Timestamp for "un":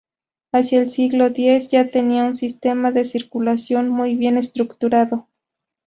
2.25-2.33